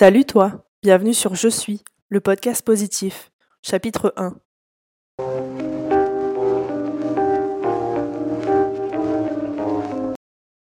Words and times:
Salut 0.00 0.24
toi, 0.24 0.64
bienvenue 0.82 1.12
sur 1.12 1.34
Je 1.34 1.48
suis, 1.48 1.84
le 2.08 2.20
podcast 2.20 2.64
positif, 2.64 3.30
chapitre 3.60 4.14
1. 4.16 4.34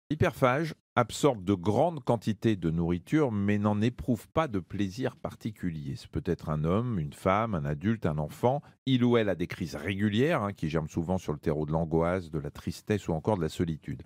L'hyperphage 0.09 0.75
absorbe 0.95 1.45
de 1.45 1.53
grandes 1.53 2.03
quantités 2.03 2.57
de 2.57 2.71
nourriture 2.71 3.31
mais 3.31 3.59
n'en 3.59 3.83
éprouve 3.83 4.27
pas 4.29 4.49
de 4.49 4.59
plaisir 4.59 5.17
particulier. 5.17 5.97
C'est 5.97 6.11
peut-être 6.11 6.49
un 6.49 6.65
homme, 6.65 6.99
une 6.99 7.13
femme, 7.13 7.55
un 7.55 7.67
adulte, 7.67 8.07
un 8.07 8.17
enfant. 8.17 8.63
Il 8.87 9.05
ou 9.05 9.19
elle 9.19 9.29
a 9.29 9.35
des 9.35 9.47
crises 9.47 9.77
régulières 9.77 10.45
hein, 10.45 10.55
qui 10.55 10.71
germent 10.71 10.89
souvent 10.89 11.19
sur 11.19 11.35
le 11.35 11.39
terreau 11.39 11.67
de 11.67 11.73
l'angoisse, 11.73 12.31
de 12.31 12.39
la 12.39 12.51
tristesse 12.51 13.07
ou 13.09 13.13
encore 13.13 13.37
de 13.37 13.43
la 13.43 13.51
solitude. 13.51 14.03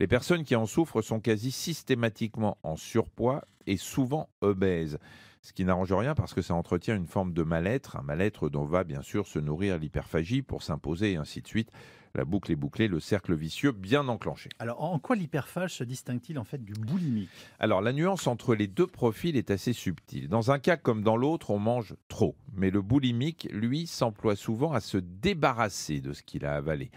Les 0.00 0.06
personnes 0.06 0.44
qui 0.44 0.56
en 0.56 0.66
souffrent 0.66 1.02
sont 1.02 1.20
quasi 1.20 1.50
systématiquement 1.50 2.58
en 2.62 2.76
surpoids 2.76 3.44
et 3.66 3.76
souvent 3.76 4.28
obèses 4.40 4.98
ce 5.44 5.52
qui 5.52 5.64
n'arrange 5.64 5.92
rien 5.92 6.14
parce 6.14 6.32
que 6.32 6.40
ça 6.40 6.54
entretient 6.54 6.96
une 6.96 7.06
forme 7.06 7.34
de 7.34 7.42
mal-être, 7.42 7.96
un 7.96 8.02
mal-être 8.02 8.48
dont 8.48 8.64
va 8.64 8.82
bien 8.82 9.02
sûr 9.02 9.26
se 9.26 9.38
nourrir 9.38 9.78
l'hyperphagie 9.78 10.40
pour 10.40 10.62
s'imposer 10.62 11.12
et 11.12 11.16
ainsi 11.16 11.42
de 11.42 11.46
suite. 11.46 11.70
La 12.14 12.24
boucle 12.24 12.50
est 12.50 12.56
bouclée, 12.56 12.88
le 12.88 13.00
cercle 13.00 13.34
vicieux 13.34 13.72
bien 13.72 14.08
enclenché. 14.08 14.48
Alors 14.58 14.82
en 14.82 14.98
quoi 14.98 15.16
l'hyperphage 15.16 15.74
se 15.74 15.84
distingue-t-il 15.84 16.38
en 16.38 16.44
fait 16.44 16.64
du 16.64 16.72
boulimique? 16.72 17.28
Alors 17.58 17.82
la 17.82 17.92
nuance 17.92 18.26
entre 18.26 18.54
les 18.54 18.68
deux 18.68 18.86
profils 18.86 19.36
est 19.36 19.50
assez 19.50 19.72
subtile. 19.72 20.28
Dans 20.28 20.50
un 20.50 20.58
cas 20.58 20.76
comme 20.76 21.02
dans 21.02 21.16
l'autre, 21.16 21.50
on 21.50 21.58
mange 21.58 21.94
trop, 22.08 22.36
mais 22.54 22.70
le 22.70 22.80
boulimique, 22.80 23.48
lui, 23.52 23.86
s'emploie 23.86 24.36
souvent 24.36 24.72
à 24.72 24.80
se 24.80 24.96
débarrasser 24.96 26.00
de 26.00 26.12
ce 26.12 26.22
qu'il 26.22 26.46
a 26.46 26.54
avalé. 26.54 26.90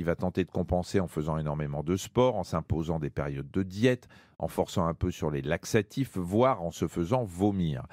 Il 0.00 0.06
va 0.06 0.16
tenter 0.16 0.46
de 0.46 0.50
compenser 0.50 0.98
en 0.98 1.08
faisant 1.08 1.36
énormément 1.36 1.82
de 1.82 1.94
sport, 1.94 2.36
en 2.36 2.42
s'imposant 2.42 2.98
des 2.98 3.10
périodes 3.10 3.50
de 3.50 3.62
diète, 3.62 4.08
en 4.38 4.48
forçant 4.48 4.86
un 4.86 4.94
peu 4.94 5.10
sur 5.10 5.30
les 5.30 5.42
laxatifs, 5.42 6.16
voire 6.16 6.62
en 6.62 6.70
se 6.70 6.88
faisant 6.88 7.22
vomir. 7.22 7.84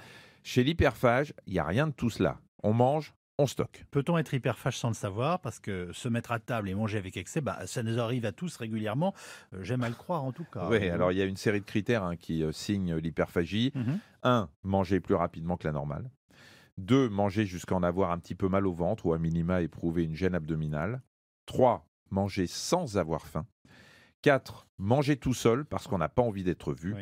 Chez 0.41 0.63
l'hyperphage, 0.63 1.33
il 1.47 1.53
n'y 1.53 1.59
a 1.59 1.65
rien 1.65 1.85
de 1.85 1.91
tout 1.91 2.09
cela. 2.09 2.39
On 2.63 2.71
mange, 2.71 3.13
on 3.37 3.45
stocke. 3.45 3.85
Peut-on 3.91 4.17
être 4.17 4.33
hyperphage 4.33 4.77
sans 4.77 4.87
le 4.87 4.93
savoir? 4.93 5.41
Parce 5.41 5.59
que 5.59 5.91
se 5.91 6.07
mettre 6.07 6.31
à 6.31 6.39
table 6.39 6.69
et 6.69 6.75
manger 6.75 6.97
avec 6.97 7.17
excès, 7.17 7.41
bah, 7.41 7.67
ça 7.67 7.83
nous 7.83 7.99
arrive 7.99 8.25
à 8.25 8.31
tous 8.31 8.55
régulièrement. 8.55 9.13
Euh, 9.53 9.61
j'aime 9.63 9.83
à 9.83 9.89
le 9.89 9.95
croire 9.95 10.23
en 10.23 10.31
tout 10.31 10.45
cas. 10.45 10.69
Oui, 10.69 10.87
alors 10.87 11.11
il 11.11 11.17
y 11.17 11.21
a 11.21 11.25
une 11.25 11.35
série 11.35 11.59
de 11.59 11.65
critères 11.65 12.05
hein, 12.05 12.15
qui 12.15 12.41
euh, 12.41 12.53
signent 12.53 12.95
l'hyperphagie. 12.95 13.73
Mhm. 13.75 13.99
Un, 14.23 14.49
manger 14.63 15.01
plus 15.01 15.15
rapidement 15.15 15.57
que 15.57 15.67
la 15.67 15.73
normale. 15.73 16.09
Deux, 16.77 17.09
manger 17.09 17.45
jusqu'à 17.45 17.75
en 17.75 17.83
avoir 17.83 18.11
un 18.11 18.17
petit 18.17 18.35
peu 18.35 18.47
mal 18.47 18.65
au 18.65 18.71
ventre 18.71 19.07
ou 19.07 19.13
à 19.13 19.17
minima 19.17 19.61
éprouver 19.61 20.05
une 20.05 20.15
gêne 20.15 20.35
abdominale. 20.35 21.01
Trois, 21.45 21.87
manger 22.11 22.47
sans 22.47 22.97
avoir 22.97 23.27
faim. 23.27 23.45
4. 24.21 24.67
Manger 24.79 25.17
tout 25.17 25.33
seul 25.33 25.65
parce 25.65 25.87
qu'on 25.87 25.97
n'a 25.97 26.09
pas 26.09 26.21
envie 26.21 26.43
d'être 26.43 26.73
vu. 26.73 26.95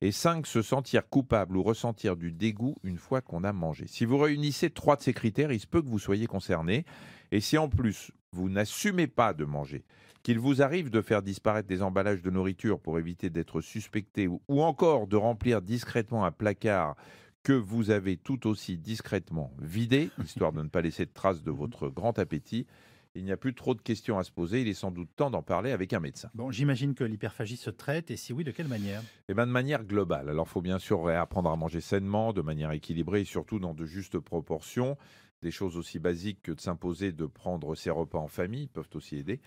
Et 0.00 0.10
5. 0.10 0.46
Se 0.46 0.62
sentir 0.62 1.08
coupable 1.08 1.56
ou 1.56 1.62
ressentir 1.62 2.16
du 2.16 2.32
dégoût 2.32 2.74
une 2.82 2.98
fois 2.98 3.20
qu'on 3.20 3.44
a 3.44 3.52
mangé. 3.52 3.86
Si 3.86 4.04
vous 4.04 4.18
réunissez 4.18 4.70
trois 4.70 4.96
de 4.96 5.02
ces 5.02 5.12
critères, 5.12 5.52
il 5.52 5.60
se 5.60 5.66
peut 5.66 5.82
que 5.82 5.88
vous 5.88 5.98
soyez 5.98 6.26
concerné. 6.26 6.84
Et 7.30 7.40
si 7.40 7.56
en 7.58 7.68
plus 7.68 8.10
vous 8.32 8.48
n'assumez 8.48 9.06
pas 9.06 9.32
de 9.34 9.44
manger, 9.44 9.84
qu'il 10.22 10.38
vous 10.38 10.62
arrive 10.62 10.90
de 10.90 11.02
faire 11.02 11.22
disparaître 11.22 11.68
des 11.68 11.82
emballages 11.82 12.22
de 12.22 12.30
nourriture 12.30 12.80
pour 12.80 12.98
éviter 12.98 13.30
d'être 13.30 13.60
suspecté 13.60 14.28
ou, 14.28 14.40
ou 14.48 14.62
encore 14.62 15.06
de 15.06 15.16
remplir 15.16 15.62
discrètement 15.62 16.24
un 16.24 16.32
placard 16.32 16.96
que 17.42 17.52
vous 17.52 17.90
avez 17.90 18.16
tout 18.16 18.46
aussi 18.46 18.78
discrètement 18.78 19.52
vidé, 19.60 20.10
histoire 20.24 20.52
de 20.52 20.62
ne 20.62 20.68
pas 20.68 20.80
laisser 20.80 21.06
de 21.06 21.12
traces 21.12 21.42
de 21.42 21.50
votre 21.50 21.88
grand 21.88 22.18
appétit, 22.18 22.66
il 23.14 23.24
n'y 23.24 23.32
a 23.32 23.36
plus 23.36 23.54
trop 23.54 23.74
de 23.74 23.80
questions 23.80 24.18
à 24.18 24.24
se 24.24 24.30
poser. 24.30 24.62
Il 24.62 24.68
est 24.68 24.74
sans 24.74 24.90
doute 24.90 25.10
temps 25.16 25.30
d'en 25.30 25.42
parler 25.42 25.72
avec 25.72 25.92
un 25.92 26.00
médecin. 26.00 26.30
Bon, 26.34 26.50
j'imagine 26.50 26.94
que 26.94 27.04
l'hyperphagie 27.04 27.56
se 27.56 27.70
traite, 27.70 28.10
et 28.10 28.16
si 28.16 28.32
oui, 28.32 28.44
de 28.44 28.50
quelle 28.50 28.68
manière? 28.68 29.02
Eh 29.28 29.34
bien, 29.34 29.46
de 29.46 29.52
manière 29.52 29.84
globale. 29.84 30.28
Alors, 30.28 30.46
il 30.48 30.50
faut 30.50 30.62
bien 30.62 30.78
sûr 30.78 31.08
apprendre 31.08 31.50
à 31.50 31.56
manger 31.56 31.80
sainement, 31.80 32.32
de 32.32 32.40
manière 32.40 32.72
équilibrée 32.72 33.22
et 33.22 33.24
surtout 33.24 33.58
dans 33.58 33.74
de 33.74 33.84
justes 33.84 34.18
proportions. 34.18 34.96
Des 35.42 35.50
choses 35.50 35.76
aussi 35.76 35.98
basiques 35.98 36.40
que 36.42 36.52
de 36.52 36.60
s'imposer 36.60 37.10
de 37.10 37.26
prendre 37.26 37.74
ses 37.74 37.90
repas 37.90 38.18
en 38.18 38.28
famille 38.28 38.68
peuvent 38.68 38.88
aussi 38.94 39.16
aider. 39.16 39.40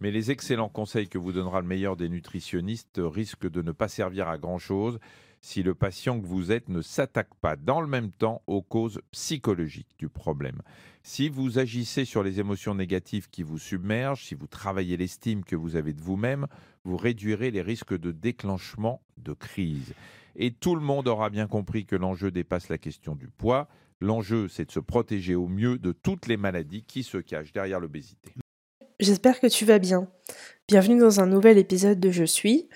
Mais 0.00 0.10
les 0.10 0.30
excellents 0.30 0.70
conseils 0.70 1.08
que 1.08 1.18
vous 1.18 1.32
donnera 1.32 1.60
le 1.60 1.66
meilleur 1.66 1.94
des 1.94 2.08
nutritionnistes 2.08 3.00
risquent 3.02 3.50
de 3.50 3.60
ne 3.60 3.70
pas 3.70 3.88
servir 3.88 4.28
à 4.28 4.38
grand-chose 4.38 4.98
si 5.42 5.62
le 5.62 5.74
patient 5.74 6.20
que 6.20 6.26
vous 6.26 6.52
êtes 6.52 6.68
ne 6.68 6.80
s'attaque 6.80 7.34
pas 7.40 7.56
dans 7.56 7.80
le 7.80 7.88
même 7.88 8.12
temps 8.12 8.42
aux 8.46 8.62
causes 8.62 9.00
psychologiques 9.10 9.94
du 9.98 10.08
problème. 10.08 10.62
Si 11.02 11.28
vous 11.28 11.58
agissez 11.58 12.04
sur 12.04 12.22
les 12.22 12.38
émotions 12.38 12.76
négatives 12.76 13.28
qui 13.28 13.42
vous 13.42 13.58
submergent, 13.58 14.24
si 14.24 14.36
vous 14.36 14.46
travaillez 14.46 14.96
l'estime 14.96 15.42
que 15.44 15.56
vous 15.56 15.74
avez 15.74 15.92
de 15.92 16.00
vous-même, 16.00 16.46
vous 16.84 16.96
réduirez 16.96 17.50
les 17.50 17.60
risques 17.60 17.98
de 17.98 18.12
déclenchement 18.12 19.02
de 19.18 19.32
crise. 19.32 19.94
Et 20.36 20.52
tout 20.52 20.76
le 20.76 20.80
monde 20.80 21.08
aura 21.08 21.28
bien 21.28 21.48
compris 21.48 21.84
que 21.84 21.96
l'enjeu 21.96 22.30
dépasse 22.30 22.68
la 22.68 22.78
question 22.78 23.16
du 23.16 23.26
poids. 23.26 23.68
L'enjeu, 24.00 24.48
c'est 24.48 24.66
de 24.66 24.72
se 24.72 24.80
protéger 24.80 25.34
au 25.34 25.48
mieux 25.48 25.76
de 25.76 25.92
toutes 25.92 26.28
les 26.28 26.36
maladies 26.36 26.84
qui 26.84 27.02
se 27.02 27.18
cachent 27.18 27.52
derrière 27.52 27.80
l'obésité. 27.80 28.32
J'espère 29.00 29.40
que 29.40 29.48
tu 29.48 29.64
vas 29.64 29.80
bien. 29.80 30.08
Bienvenue 30.68 31.00
dans 31.00 31.18
un 31.18 31.26
nouvel 31.26 31.58
épisode 31.58 31.98
de 31.98 32.12
Je 32.12 32.24
suis. 32.24 32.68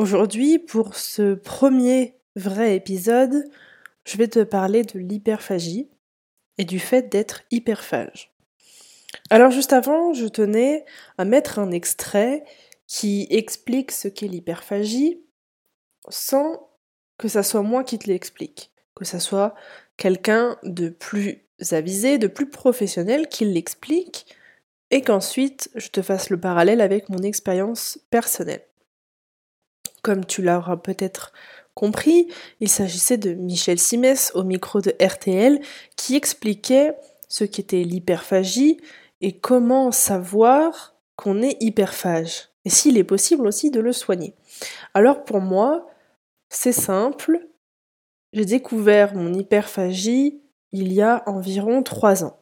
Aujourd'hui, 0.00 0.58
pour 0.58 0.94
ce 0.94 1.34
premier 1.34 2.16
vrai 2.34 2.74
épisode, 2.74 3.44
je 4.06 4.16
vais 4.16 4.28
te 4.28 4.42
parler 4.42 4.82
de 4.82 4.98
l'hyperphagie 4.98 5.90
et 6.56 6.64
du 6.64 6.78
fait 6.78 7.12
d'être 7.12 7.42
hyperphage. 7.50 8.32
Alors 9.28 9.50
juste 9.50 9.74
avant, 9.74 10.14
je 10.14 10.24
tenais 10.24 10.86
à 11.18 11.26
mettre 11.26 11.58
un 11.58 11.70
extrait 11.70 12.44
qui 12.86 13.26
explique 13.28 13.90
ce 13.90 14.08
qu'est 14.08 14.26
l'hyperphagie 14.26 15.20
sans 16.08 16.70
que 17.18 17.28
ça 17.28 17.42
soit 17.42 17.60
moi 17.60 17.84
qui 17.84 17.98
te 17.98 18.08
l'explique, 18.08 18.72
que 18.94 19.04
ça 19.04 19.20
soit 19.20 19.54
quelqu'un 19.98 20.56
de 20.62 20.88
plus 20.88 21.46
avisé, 21.72 22.16
de 22.16 22.26
plus 22.26 22.48
professionnel 22.48 23.28
qui 23.28 23.44
l'explique 23.44 24.34
et 24.90 25.02
qu'ensuite 25.02 25.68
je 25.74 25.88
te 25.88 26.00
fasse 26.00 26.30
le 26.30 26.40
parallèle 26.40 26.80
avec 26.80 27.10
mon 27.10 27.18
expérience 27.18 27.98
personnelle. 28.08 28.64
Comme 30.02 30.24
tu 30.24 30.42
l'auras 30.42 30.76
peut-être 30.76 31.32
compris, 31.74 32.28
il 32.60 32.68
s'agissait 32.68 33.18
de 33.18 33.32
Michel 33.32 33.78
Simès 33.78 34.32
au 34.34 34.44
micro 34.44 34.80
de 34.80 34.94
RTL 35.00 35.60
qui 35.96 36.16
expliquait 36.16 36.94
ce 37.28 37.44
qu'était 37.44 37.84
l'hyperphagie 37.84 38.80
et 39.20 39.38
comment 39.38 39.92
savoir 39.92 40.94
qu'on 41.16 41.42
est 41.42 41.56
hyperphage 41.60 42.48
et 42.64 42.70
s'il 42.70 42.98
est 42.98 43.04
possible 43.04 43.46
aussi 43.46 43.70
de 43.70 43.80
le 43.80 43.92
soigner. 43.92 44.34
Alors 44.94 45.24
pour 45.24 45.40
moi, 45.40 45.86
c'est 46.48 46.72
simple, 46.72 47.48
j'ai 48.32 48.44
découvert 48.44 49.14
mon 49.14 49.32
hyperphagie 49.32 50.42
il 50.72 50.92
y 50.92 51.02
a 51.02 51.22
environ 51.26 51.82
trois 51.82 52.24
ans. 52.24 52.38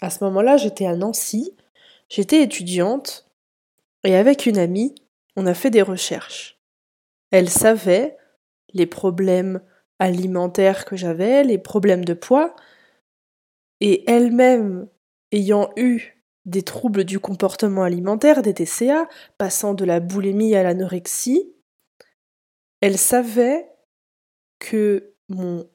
À 0.00 0.10
ce 0.10 0.22
moment-là, 0.24 0.56
j'étais 0.56 0.86
à 0.86 0.96
Nancy, 0.96 1.56
j'étais 2.08 2.42
étudiante 2.42 3.28
et 4.04 4.14
avec 4.14 4.46
une 4.46 4.58
amie, 4.58 4.94
on 5.36 5.46
a 5.46 5.54
fait 5.54 5.70
des 5.70 5.82
recherches. 5.82 6.55
Elle 7.30 7.48
savait 7.48 8.16
les 8.72 8.86
problèmes 8.86 9.60
alimentaires 9.98 10.84
que 10.84 10.96
j'avais, 10.96 11.42
les 11.44 11.58
problèmes 11.58 12.04
de 12.04 12.14
poids, 12.14 12.54
et 13.80 14.10
elle-même 14.10 14.88
ayant 15.32 15.70
eu 15.76 16.16
des 16.44 16.62
troubles 16.62 17.04
du 17.04 17.18
comportement 17.18 17.82
alimentaire, 17.82 18.42
des 18.42 18.54
TCA, 18.54 19.08
passant 19.36 19.74
de 19.74 19.84
la 19.84 20.00
boulimie 20.00 20.54
à 20.54 20.62
l'anorexie, 20.62 21.52
elle 22.80 22.98
savait 22.98 23.68
que 24.58 25.14
mon 25.28 25.68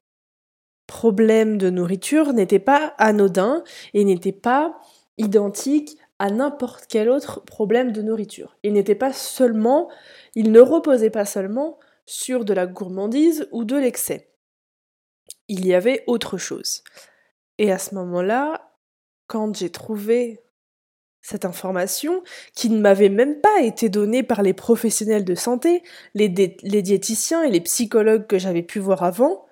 problème 0.88 1.58
de 1.58 1.70
nourriture 1.70 2.34
n'était 2.34 2.60
pas 2.60 2.94
anodin 2.98 3.64
et 3.94 4.04
n'était 4.04 4.32
pas 4.32 4.80
identique 5.18 5.98
à 6.20 6.30
n'importe 6.30 6.86
quel 6.88 7.10
autre 7.10 7.44
problème 7.44 7.92
de 7.92 8.02
nourriture. 8.02 8.56
Il 8.64 8.74
n'était 8.74 8.96
pas 8.96 9.12
seulement, 9.12 9.90
il 10.36 10.52
ne 10.52 10.60
reposait 10.60 11.10
pas 11.10 11.26
seulement 11.26 11.80
sur 12.06 12.46
de 12.46 12.54
la 12.54 12.68
gourmandise 12.68 13.48
ou 13.52 13.64
de 13.64 13.76
l'excès. 13.76 14.30
Il 15.48 15.66
y 15.66 15.74
avait 15.74 16.04
autre 16.08 16.38
chose. 16.38 16.84
Et 17.58 17.72
à 17.72 17.78
ce 17.78 17.96
moment-là, 17.96 18.72
quand 19.28 19.56
j'ai 19.56 19.70
trouvé 19.70 20.42
cette 21.22 21.46
information, 21.46 22.24
qui 22.56 22.70
ne 22.70 22.80
m'avait 22.82 23.10
même 23.10 23.40
pas 23.42 23.62
été 23.62 23.90
donnée 23.90 24.24
par 24.24 24.42
les 24.42 24.54
professionnels 24.54 25.24
de 25.24 25.36
santé, 25.36 25.84
les, 26.16 26.28
les 26.28 26.82
diététiciens 26.82 27.44
et 27.44 27.52
les 27.52 27.62
psychologues 27.62 28.26
que 28.26 28.40
j'avais 28.40 28.64
pu 28.64 28.80
voir 28.80 29.04
avant, 29.04 29.46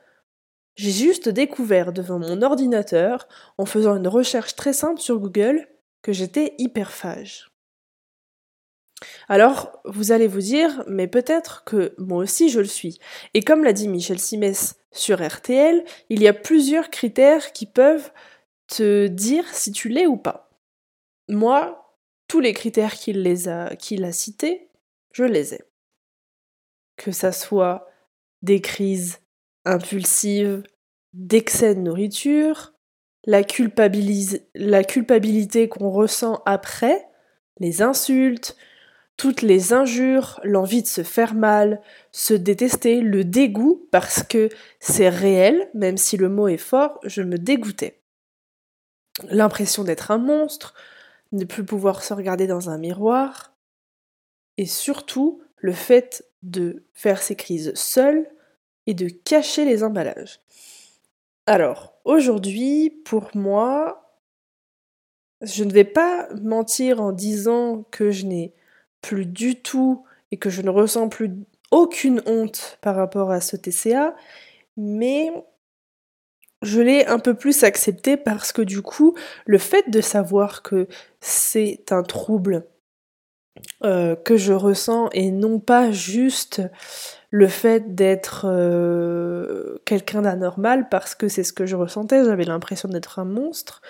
j'ai 0.75 0.91
juste 0.91 1.29
découvert 1.29 1.93
devant 1.93 2.19
mon 2.19 2.41
ordinateur, 2.41 3.27
en 3.57 3.65
faisant 3.65 3.95
une 3.95 4.07
recherche 4.07 4.55
très 4.55 4.73
simple 4.73 4.99
sur 4.99 5.19
Google, 5.19 5.67
que 6.01 6.13
j'étais 6.13 6.55
hyperphage. 6.57 7.48
Alors, 9.27 9.79
vous 9.85 10.11
allez 10.11 10.27
vous 10.27 10.41
dire, 10.41 10.83
mais 10.87 11.07
peut-être 11.07 11.63
que 11.63 11.93
moi 11.97 12.23
aussi 12.23 12.49
je 12.49 12.59
le 12.59 12.65
suis. 12.65 12.99
Et 13.33 13.41
comme 13.41 13.63
l'a 13.63 13.73
dit 13.73 13.87
Michel 13.87 14.19
Simès 14.19 14.75
sur 14.91 15.25
RTL, 15.25 15.83
il 16.09 16.21
y 16.21 16.27
a 16.27 16.33
plusieurs 16.33 16.89
critères 16.89 17.53
qui 17.53 17.65
peuvent 17.65 18.11
te 18.67 19.07
dire 19.07 19.47
si 19.53 19.71
tu 19.71 19.89
l'es 19.89 20.07
ou 20.07 20.17
pas. 20.17 20.49
Moi, 21.27 21.95
tous 22.27 22.39
les 22.39 22.53
critères 22.53 22.95
qu'il 22.95 23.27
a, 23.47 24.11
cités, 24.11 24.69
je 25.11 25.23
les 25.23 25.55
ai. 25.55 25.61
Que 26.97 27.11
ça 27.11 27.31
soit 27.31 27.87
des 28.41 28.61
crises 28.61 29.19
impulsive 29.65 30.63
d'excès 31.13 31.75
de 31.75 31.81
nourriture, 31.81 32.73
la 33.25 33.43
culpabilité 33.43 35.69
qu'on 35.69 35.89
ressent 35.89 36.41
après, 36.45 37.07
les 37.59 37.81
insultes, 37.81 38.55
toutes 39.19 39.41
les 39.41 39.73
injures, 39.73 40.39
l'envie 40.45 40.81
de 40.81 40.87
se 40.87 41.03
faire 41.03 41.33
mal, 41.33 41.81
se 42.13 42.33
détester, 42.33 43.01
le 43.01 43.25
dégoût, 43.25 43.85
parce 43.91 44.23
que 44.23 44.47
c'est 44.79 45.09
réel, 45.09 45.69
même 45.73 45.97
si 45.97 46.15
le 46.15 46.29
mot 46.29 46.47
est 46.47 46.55
fort, 46.55 47.01
je 47.03 47.21
me 47.21 47.37
dégoûtais. 47.37 48.01
L'impression 49.29 49.83
d'être 49.83 50.11
un 50.11 50.19
monstre, 50.19 50.73
ne 51.33 51.43
plus 51.43 51.65
pouvoir 51.65 52.01
se 52.01 52.13
regarder 52.13 52.47
dans 52.47 52.69
un 52.69 52.77
miroir, 52.77 53.57
et 54.55 54.65
surtout 54.65 55.41
le 55.57 55.73
fait 55.73 56.25
de 56.41 56.85
faire 56.93 57.21
ces 57.21 57.35
crises 57.35 57.73
seul 57.75 58.25
et 58.87 58.93
de 58.93 59.09
cacher 59.09 59.65
les 59.65 59.83
emballages. 59.83 60.39
Alors, 61.45 61.99
aujourd'hui, 62.05 62.89
pour 62.89 63.31
moi, 63.35 64.17
je 65.41 65.65
ne 65.65 65.73
vais 65.73 65.83
pas 65.83 66.29
mentir 66.41 67.01
en 67.01 67.11
disant 67.11 67.83
que 67.91 68.11
je 68.11 68.25
n'ai 68.25 68.53
plus 69.01 69.25
du 69.25 69.61
tout 69.61 70.03
et 70.31 70.37
que 70.37 70.49
je 70.49 70.61
ne 70.61 70.69
ressens 70.69 71.09
plus 71.09 71.31
aucune 71.71 72.21
honte 72.25 72.77
par 72.81 72.95
rapport 72.95 73.31
à 73.31 73.41
ce 73.41 73.55
TCA, 73.55 74.15
mais 74.77 75.31
je 76.61 76.81
l'ai 76.81 77.05
un 77.05 77.19
peu 77.19 77.35
plus 77.35 77.63
accepté 77.63 78.17
parce 78.17 78.51
que 78.51 78.61
du 78.61 78.81
coup, 78.81 79.15
le 79.45 79.57
fait 79.57 79.89
de 79.89 80.01
savoir 80.01 80.61
que 80.61 80.87
c'est 81.21 81.91
un 81.91 82.03
trouble 82.03 82.65
euh, 83.83 84.15
que 84.15 84.37
je 84.37 84.53
ressens 84.53 85.09
et 85.13 85.31
non 85.31 85.59
pas 85.59 85.91
juste 85.91 86.61
le 87.29 87.47
fait 87.47 87.95
d'être 87.95 88.45
euh, 88.45 89.77
quelqu'un 89.85 90.21
d'anormal 90.23 90.89
parce 90.89 91.15
que 91.15 91.27
c'est 91.27 91.43
ce 91.43 91.53
que 91.53 91.65
je 91.65 91.75
ressentais, 91.75 92.25
j'avais 92.25 92.45
l'impression 92.45 92.89
d'être 92.89 93.19
un 93.19 93.25
monstre 93.25 93.81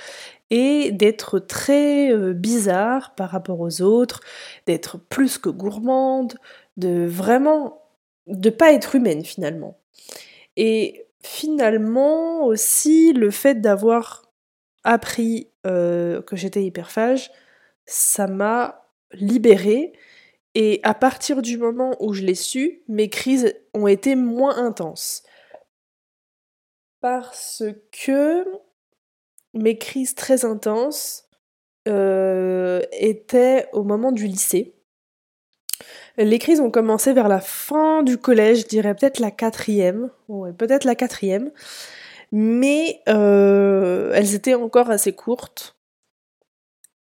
et 0.50 0.92
d'être 0.92 1.40
très 1.40 2.12
euh, 2.12 2.34
bizarre 2.34 3.16
par 3.16 3.30
rapport 3.30 3.60
aux 3.60 3.82
autres, 3.82 4.22
d'être 4.66 4.98
plus 4.98 5.38
que 5.38 5.50
gourmande, 5.50 6.36
de 6.78 7.06
vraiment 7.06 7.82
de 8.28 8.50
pas 8.50 8.74
être 8.74 8.96
humaine 8.96 9.24
finalement. 9.24 9.80
Et 10.58 11.08
finalement 11.24 12.46
aussi 12.46 13.14
le 13.14 13.32
fait 13.32 13.62
d'avoir 13.62 14.32
appris 14.84 15.50
euh, 15.68 16.22
que 16.22 16.36
j'étais 16.36 16.64
hyperphage, 16.64 17.32
ça 17.86 18.28
m'a 18.28 18.86
libérée 19.14 19.94
et 20.56 20.80
à 20.84 20.94
partir 20.94 21.42
du 21.42 21.58
moment 21.58 21.96
où 22.00 22.14
je 22.14 22.24
l'ai 22.24 22.36
su, 22.36 22.82
mes 22.88 23.10
crises 23.10 23.54
ont 23.74 23.88
été 23.88 24.16
moins 24.16 24.58
intenses. 24.58 25.24
Parce 27.02 27.64
que 27.92 28.46
mes 29.54 29.78
crises 29.78 30.16
très 30.16 30.46
intenses 30.46 31.26
euh, 31.88 32.82
étaient 32.92 33.68
au 33.74 33.84
moment 33.84 34.12
du 34.12 34.28
lycée. 34.28 34.76
Les 36.18 36.38
crises 36.38 36.60
ont 36.60 36.72
commencé 36.72 37.14
vers 37.14 37.30
la 37.30 37.40
fin 37.40 38.04
du 38.04 38.18
collège, 38.18 38.64
je 38.64 38.68
dirais 38.68 38.94
peut-être 38.94 39.20
la 39.20 39.32
quatrième, 39.32 40.12
ouais, 40.28 40.52
peut-être 40.52 40.84
la 40.84 40.96
quatrième, 40.96 41.52
mais 42.32 43.02
euh, 43.08 44.12
elles 44.14 44.36
étaient 44.36 44.56
encore 44.56 44.92
assez 44.92 45.14
courtes, 45.14 45.78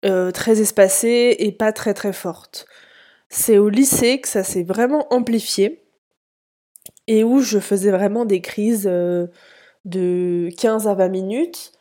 euh, 0.06 0.32
très 0.32 0.62
espacées 0.62 1.36
et 1.40 1.52
pas 1.52 1.74
très 1.74 1.94
très 1.94 2.14
fortes. 2.14 2.66
C'est 3.28 3.58
au 3.58 3.68
lycée 3.70 4.22
que 4.22 4.30
ça 4.30 4.44
s'est 4.44 4.64
vraiment 4.64 5.14
amplifié 5.14 5.84
et 7.08 7.24
où 7.26 7.42
je 7.42 7.60
faisais 7.60 7.92
vraiment 7.92 8.24
des 8.24 8.42
crises 8.42 8.86
de 8.86 10.50
15 10.58 10.88
à 10.88 10.96
20 10.96 11.10
minutes 11.10 11.74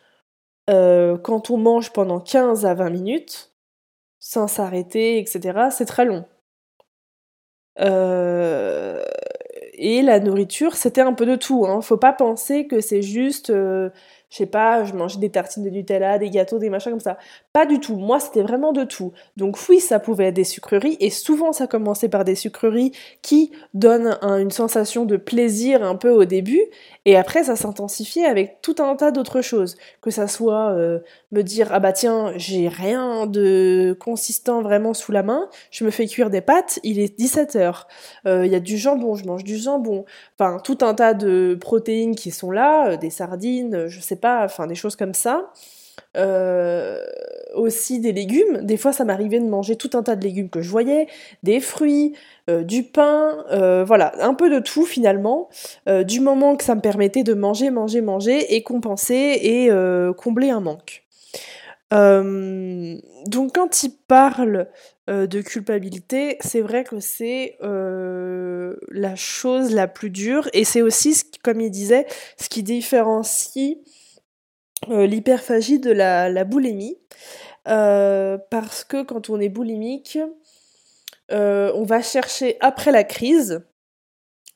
euh, 0.69 1.17
quand 1.19 1.51
on 1.51 1.57
mange 1.57 1.93
pendant 1.93 2.21
15 2.21 2.67
à 2.67 2.75
20 2.75 2.91
minutes, 2.91 3.53
sans 4.19 4.49
s'arrêter, 4.49 5.19
etc., 5.19 5.69
c'est 5.71 5.87
très 5.87 6.05
long. 6.05 6.25
Euh, 7.81 9.03
et 9.75 10.03
la 10.03 10.21
nourriture, 10.21 10.75
c'était 10.75 11.01
un 11.01 11.13
peu 11.13 11.27
de 11.27 11.37
tout. 11.37 11.67
Hein. 11.67 11.81
Faut 11.81 11.97
pas 11.97 12.13
penser 12.13 12.67
que 12.67 12.81
c'est 12.81 13.03
juste 13.03 13.51
euh, 13.51 13.91
je 14.31 14.37
sais 14.37 14.47
pas, 14.47 14.85
je 14.85 14.93
mangeais 14.93 15.19
des 15.19 15.31
tartines 15.31 15.65
de 15.65 15.71
Nutella, 15.71 16.19
des 16.19 16.31
gâteaux, 16.31 16.59
des 16.59 16.69
machins 16.69 16.93
comme 16.93 17.01
ça. 17.01 17.17
Pas 17.53 17.65
du 17.65 17.81
tout. 17.81 17.97
Moi, 17.97 18.21
c'était 18.21 18.43
vraiment 18.43 18.73
de 18.73 18.85
tout. 18.85 19.13
Donc 19.37 19.59
oui, 19.69 19.81
ça 19.81 19.99
pouvait 19.99 20.27
être 20.27 20.35
des 20.35 20.45
sucreries, 20.45 20.97
et 21.01 21.11
souvent 21.11 21.53
ça 21.53 21.67
commençait 21.67 22.09
par 22.09 22.25
des 22.25 22.35
sucreries 22.35 22.93
qui 23.23 23.53
donnent 23.75 24.19
une 24.23 24.51
sensation 24.51 25.05
de 25.05 25.17
plaisir 25.17 25.83
un 25.83 25.97
peu 25.97 26.11
au 26.11 26.25
début, 26.25 26.63
et 27.05 27.17
après 27.17 27.45
ça 27.45 27.57
s'intensifiait 27.57 28.27
avec 28.27 28.61
tout 28.61 28.77
un 28.81 28.95
tas 28.97 29.11
d'autres 29.11 29.41
choses. 29.41 29.77
Que 30.03 30.11
ça 30.11 30.29
soit 30.29 30.73
euh, 30.73 31.01
me 31.33 31.43
dire 31.43 31.69
ah 31.71 31.81
bah 31.81 31.93
tiens, 31.93 32.33
j'ai 32.37 32.69
rien 32.69 33.27
de 33.27 33.97
consistant 33.99 34.63
vraiment 34.63 34.95
sous 34.95 35.13
la 35.13 35.23
main, 35.23 35.49
je 35.71 35.85
me 35.85 35.91
fais 35.91 36.07
cuire 36.07 36.31
des 36.31 36.41
pâtes, 36.41 36.81
il 36.83 36.99
est 36.99 37.19
17h. 37.19 37.85
Euh, 38.27 38.47
il 38.47 38.53
y 38.53 38.55
a 38.55 38.61
du 38.61 38.77
jambon, 38.77 39.15
je 39.15 39.25
mange 39.25 39.45
du 39.45 39.57
jambon. 39.57 40.05
Enfin, 40.39 40.59
tout 40.63 40.79
un 40.83 40.95
tas 40.95 41.15
de 41.15 41.57
protéines 41.61 42.15
qui 42.15 42.31
sont 42.31 42.51
là, 42.51 42.91
euh, 42.91 42.97
des 42.97 43.11
sardines, 43.11 43.87
je 43.89 44.01
sais 44.01 44.18
pas, 44.19 44.45
enfin 44.45 44.67
des 44.67 44.75
choses 44.75 44.97
comme 44.97 45.15
ça. 45.15 45.53
Euh, 46.17 47.05
aussi 47.55 47.99
des 48.01 48.13
légumes. 48.13 48.59
Des 48.63 48.77
fois, 48.77 48.93
ça 48.93 49.05
m'arrivait 49.05 49.41
de 49.41 49.47
manger 49.47 49.77
tout 49.77 49.91
un 49.95 50.03
tas 50.03 50.17
de 50.17 50.23
légumes 50.23 50.51
que 50.51 50.61
je 50.63 50.71
voyais, 50.71 51.07
des 51.43 51.61
fruits, 51.61 52.15
euh, 52.49 52.63
du 52.63 52.83
pain, 52.83 53.45
euh, 53.51 53.85
voilà, 53.85 54.13
un 54.21 54.35
peu 54.35 54.51
de 54.51 54.59
tout 54.59 54.85
finalement, 54.85 55.49
du 56.07 56.21
moment 56.21 56.57
que 56.57 56.65
ça 56.65 56.75
me 56.75 56.81
permettait 56.81 57.25
de 57.25 57.35
manger, 57.35 57.71
manger, 57.71 58.01
manger 58.01 58.55
et 58.55 58.63
compenser 58.63 59.39
et 59.43 59.71
combler 60.17 60.51
un 60.51 60.61
manque. 60.61 61.05
donc 61.91 63.55
quand 63.55 63.83
il 63.83 63.93
parle 64.07 64.69
de 65.09 65.41
culpabilité, 65.41 66.37
c'est 66.41 66.61
vrai 66.61 66.85
que 66.85 67.01
c'est 67.01 67.57
la 67.61 69.17
chose 69.17 69.75
la 69.75 69.89
plus 69.89 70.11
dure 70.11 70.49
et 70.53 70.65
c'est 70.65 70.83
aussi, 70.83 71.23
comme 71.43 71.61
il 71.61 71.71
disait, 71.71 72.07
ce 72.39 72.49
qui 72.49 72.63
différencie 72.63 73.79
l'hyperphagie 74.87 75.81
de 75.81 75.91
la, 75.91 76.45
boulimie. 76.45 76.99
Euh, 77.67 78.39
parce 78.51 78.85
que 78.85 79.03
quand 79.03 79.31
on 79.31 79.41
est 79.41 79.49
boulimique, 79.49 80.19
euh, 81.33 81.73
on 81.75 81.85
va 81.85 82.01
chercher 82.01 82.57
après 82.61 82.93
la 82.93 83.05
crise, 83.05 83.63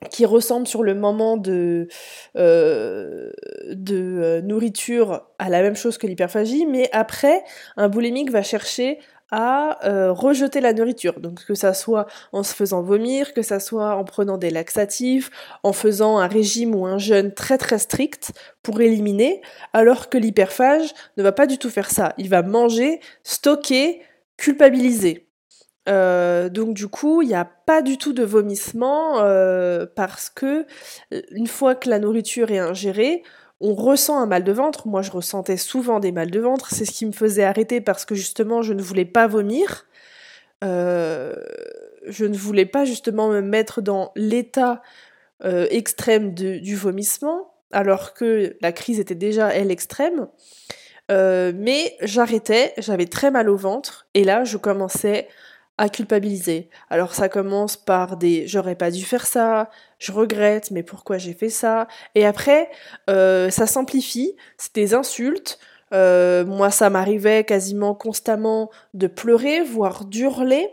qui 0.09 0.25
ressemble 0.25 0.67
sur 0.67 0.83
le 0.83 0.95
moment 0.95 1.37
de, 1.37 1.87
de 2.35 4.41
nourriture 4.41 5.29
à 5.39 5.47
la 5.47 5.61
même 5.61 5.77
chose 5.77 5.97
que 5.97 6.07
l'hyperphagie, 6.07 6.65
mais 6.65 6.89
après, 6.91 7.41
un 7.77 7.87
boulimique 7.87 8.29
va 8.29 8.43
chercher 8.43 8.99
à 9.35 9.83
euh, 9.87 10.13
rejeter 10.13 10.61
la 10.61 10.73
nourriture. 10.73 11.19
Donc 11.19 11.43
que 11.43 11.55
ça 11.55 11.73
soit 11.73 12.05
en 12.33 12.43
se 12.43 12.53
faisant 12.53 12.83
vomir, 12.83 13.33
que 13.33 13.41
ça 13.41 13.59
soit 13.59 13.95
en 13.95 14.03
prenant 14.03 14.37
des 14.37 14.51
laxatifs, 14.51 15.31
en 15.63 15.73
faisant 15.73 16.19
un 16.19 16.27
régime 16.27 16.75
ou 16.75 16.85
un 16.85 16.99
jeûne 16.99 17.33
très 17.33 17.57
très 17.57 17.79
strict 17.79 18.31
pour 18.61 18.79
éliminer, 18.79 19.41
alors 19.73 20.09
que 20.09 20.19
l'hyperphage 20.19 20.93
ne 21.17 21.23
va 21.23 21.31
pas 21.31 21.47
du 21.47 21.57
tout 21.57 21.71
faire 21.71 21.89
ça. 21.89 22.13
Il 22.19 22.29
va 22.29 22.43
manger, 22.43 22.99
stocker, 23.23 24.03
culpabiliser. 24.37 25.27
Euh, 25.89 26.47
donc 26.49 26.75
du 26.75 26.87
coup, 26.87 27.23
il 27.23 27.27
n'y 27.29 27.33
a 27.33 27.49
pas 27.65 27.81
du 27.81 27.97
tout 27.97 28.13
de 28.13 28.23
vomissement 28.23 29.19
euh, 29.21 29.87
parce 29.95 30.29
que 30.29 30.67
une 31.31 31.47
fois 31.47 31.73
que 31.73 31.89
la 31.89 31.97
nourriture 31.97 32.51
est 32.51 32.59
ingérée, 32.59 33.23
on 33.63 33.75
ressent 33.75 34.19
un 34.19 34.25
mal 34.25 34.43
de 34.43 34.51
ventre. 34.51 34.87
Moi, 34.87 35.01
je 35.01 35.09
ressentais 35.09 35.57
souvent 35.57 35.99
des 35.99 36.11
mal 36.11 36.29
de 36.29 36.39
ventre. 36.39 36.69
C'est 36.69 36.85
ce 36.85 36.91
qui 36.91 37.05
me 37.05 37.13
faisait 37.13 37.45
arrêter 37.45 37.79
parce 37.79 38.03
que 38.03 38.13
justement, 38.13 38.61
je 38.61 38.73
ne 38.73 38.81
voulais 38.81 39.05
pas 39.05 39.25
vomir. 39.25 39.85
Euh, 40.63 41.33
je 42.05 42.25
ne 42.25 42.35
voulais 42.35 42.65
pas 42.65 42.83
justement 42.83 43.29
me 43.29 43.41
mettre 43.41 43.81
dans 43.81 44.11
l'état 44.15 44.81
euh, 45.45 45.65
extrême 45.71 46.33
du 46.33 46.75
vomissement, 46.75 47.53
alors 47.71 48.13
que 48.13 48.55
la 48.61 48.71
crise 48.73 48.99
était 48.99 49.15
déjà, 49.15 49.53
elle, 49.53 49.71
extrême. 49.71 50.27
Euh, 51.11 51.53
mais 51.55 51.95
j'arrêtais, 52.01 52.73
j'avais 52.77 53.05
très 53.05 53.31
mal 53.31 53.49
au 53.49 53.55
ventre, 53.55 54.07
et 54.13 54.25
là, 54.25 54.43
je 54.43 54.57
commençais 54.57 55.27
à 55.77 55.89
culpabiliser. 55.89 56.69
Alors 56.89 57.13
ça 57.15 57.29
commence 57.29 57.77
par 57.77 58.17
des 58.17 58.47
j'aurais 58.47 58.75
pas 58.75 58.91
dû 58.91 59.03
faire 59.03 59.25
ça, 59.25 59.69
je 59.99 60.11
regrette, 60.11 60.71
mais 60.71 60.83
pourquoi 60.83 61.17
j'ai 61.17 61.33
fait 61.33 61.49
ça? 61.49 61.87
Et 62.15 62.25
après, 62.25 62.69
euh, 63.09 63.49
ça 63.49 63.65
s'amplifie, 63.65 64.35
c'est 64.57 64.75
des 64.75 64.93
insultes. 64.93 65.59
Euh, 65.93 66.45
moi, 66.45 66.71
ça 66.71 66.89
m'arrivait 66.89 67.43
quasiment 67.43 67.93
constamment 67.93 68.71
de 68.93 69.07
pleurer, 69.07 69.61
voire 69.61 70.05
d'hurler. 70.05 70.67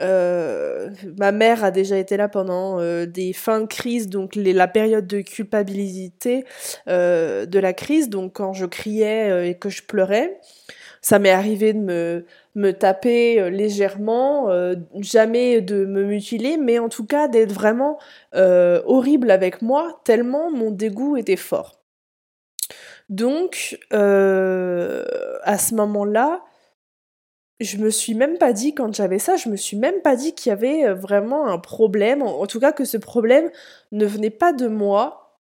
ma 0.00 1.32
mère 1.32 1.62
a 1.64 1.70
déjà 1.70 1.96
été 1.96 2.16
là 2.16 2.28
pendant 2.28 2.78
des 3.06 3.32
fins 3.32 3.60
de 3.60 3.66
crise, 3.66 4.08
donc 4.08 4.34
la 4.34 4.68
période 4.68 5.06
de 5.06 5.20
culpabilité 5.20 6.44
de 6.86 7.58
la 7.58 7.72
crise, 7.72 8.08
donc 8.08 8.34
quand 8.34 8.52
je 8.52 8.66
criais 8.66 9.48
et 9.48 9.54
que 9.54 9.68
je 9.68 9.82
pleurais. 9.82 10.40
Ça 11.02 11.18
m'est 11.18 11.30
arrivé 11.30 11.72
de 11.72 11.80
me, 11.80 12.26
me 12.54 12.72
taper 12.72 13.50
légèrement, 13.50 14.48
jamais 15.00 15.60
de 15.60 15.86
me 15.86 16.04
mutiler, 16.04 16.56
mais 16.58 16.78
en 16.78 16.88
tout 16.88 17.06
cas 17.06 17.28
d'être 17.28 17.52
vraiment 17.52 17.98
horrible 18.34 19.30
avec 19.30 19.62
moi, 19.62 20.00
tellement 20.04 20.50
mon 20.50 20.70
dégoût 20.70 21.16
était 21.16 21.36
fort. 21.36 21.82
Donc, 23.08 23.78
à 23.90 25.58
ce 25.58 25.74
moment-là, 25.74 26.42
je 27.62 27.78
me 27.78 27.90
suis 27.90 28.14
même 28.14 28.38
pas 28.38 28.52
dit, 28.52 28.74
quand 28.74 28.94
j'avais 28.94 29.18
ça, 29.18 29.36
je 29.36 29.48
me 29.48 29.56
suis 29.56 29.76
même 29.76 30.02
pas 30.02 30.16
dit 30.16 30.34
qu'il 30.34 30.50
y 30.50 30.52
avait 30.52 30.86
euh, 30.86 30.94
vraiment 30.94 31.46
un 31.46 31.58
problème, 31.58 32.22
en, 32.22 32.46
tout 32.46 32.60
cas 32.60 32.72
que 32.72 32.84
ce 32.84 32.96
problème 32.96 33.50
ne 33.92 34.04
venait 34.06 34.30
pas 34.30 34.52
de 34.52 34.66
moi, 34.66 35.38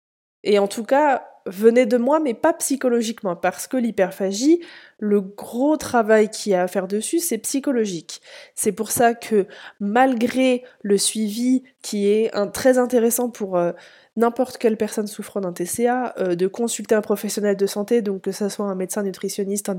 et 0.43 0.59
en 0.59 0.69
tout 0.69 0.85
cas 0.85 1.29
venait 1.47 1.87
de 1.87 1.97
moi, 1.97 2.21
mais 2.21 2.35
pas 2.35 2.53
psychologiquement, 2.53 3.37
parce 3.37 3.67
que 3.67 3.77
l'hyperphagie, 3.77 4.61
le 4.99 5.21
gros 5.21 5.77
travail 5.77 6.31
qu'il 6.31 6.53
y 6.53 6.55
a 6.55 6.63
à 6.63 6.69
faire 6.69 6.89
dessus, 6.89 7.19
c'est 7.19 7.39
psychologique. 7.39 8.21
C'est 8.55 8.73
pour 8.73 8.91
ça 8.91 9.15
que 9.15 9.47
malgré 9.81 10.65
le 10.83 10.99
suivi 10.99 11.63
qui 11.83 12.09
est 12.09 12.31
très 12.53 12.79
intéressant 12.79 13.29
pour 13.29 13.57
euh, 13.57 13.73
n'importe 14.17 14.59
quelle 14.59 14.77
personne 14.77 15.07
souffrant 15.07 15.41
d'un 15.41 15.53
TCA, 15.53 16.15
euh, 16.19 16.35
de 16.35 16.47
consulter 16.47 16.95
un 16.95 17.03
professionnel 17.03 17.57
de 17.57 17.67
santé, 17.67 18.03
donc 18.03 18.23
que 18.23 18.33
ce 18.33 18.49
soit 18.49 18.67
un 18.67 18.75
médecin 18.75 19.03
nutritionniste, 19.03 19.69
un, 19.69 19.75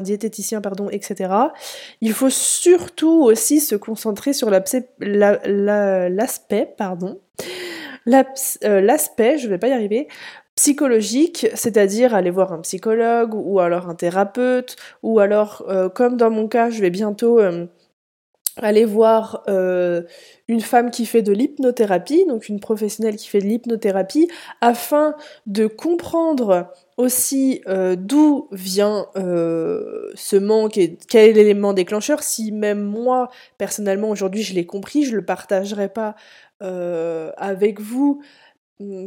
diététicien, 0.00 0.60
pardon, 0.60 0.90
etc. 0.90 1.32
Il 2.00 2.12
faut 2.12 2.30
surtout 2.30 3.22
aussi 3.22 3.60
se 3.60 3.76
concentrer 3.76 4.32
sur 4.32 4.50
l'aspect, 4.50 4.88
pardon, 6.76 7.20
euh, 8.64 8.80
l'aspect, 8.80 9.38
je 9.38 9.48
vais 9.48 9.58
pas 9.58 9.68
y 9.68 9.72
arriver, 9.72 10.08
psychologique, 10.58 11.46
c'est-à-dire 11.54 12.16
aller 12.16 12.30
voir 12.30 12.52
un 12.52 12.60
psychologue 12.62 13.32
ou 13.32 13.60
alors 13.60 13.88
un 13.88 13.94
thérapeute, 13.94 14.74
ou 15.04 15.20
alors, 15.20 15.64
euh, 15.68 15.88
comme 15.88 16.16
dans 16.16 16.30
mon 16.30 16.48
cas, 16.48 16.68
je 16.68 16.80
vais 16.80 16.90
bientôt 16.90 17.38
aller 18.62 18.84
voir 18.84 19.42
euh, 19.48 20.02
une 20.48 20.60
femme 20.60 20.90
qui 20.90 21.06
fait 21.06 21.22
de 21.22 21.32
l'hypnothérapie, 21.32 22.24
donc 22.26 22.48
une 22.48 22.60
professionnelle 22.60 23.16
qui 23.16 23.28
fait 23.28 23.40
de 23.40 23.46
l'hypnothérapie, 23.46 24.28
afin 24.60 25.14
de 25.46 25.66
comprendre 25.66 26.72
aussi 26.96 27.62
euh, 27.68 27.96
d'où 27.96 28.48
vient 28.50 29.06
euh, 29.16 30.10
ce 30.14 30.36
manque 30.36 30.76
et 30.76 30.98
quel 31.08 31.30
est 31.30 31.32
l'élément 31.34 31.72
déclencheur. 31.72 32.22
Si 32.22 32.52
même 32.52 32.82
moi, 32.82 33.28
personnellement, 33.58 34.10
aujourd'hui, 34.10 34.42
je 34.42 34.54
l'ai 34.54 34.66
compris, 34.66 35.04
je 35.04 35.14
le 35.14 35.24
partagerai 35.24 35.88
pas 35.88 36.16
avec 36.60 37.80
vous 37.80 38.20